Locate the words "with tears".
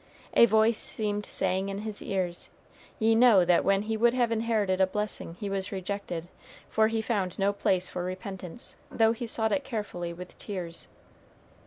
10.11-10.87